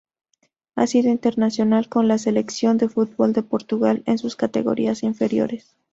[0.75, 5.77] Ha sido internacional con la Selección de fútbol de Portugal en sus categorías inferiores.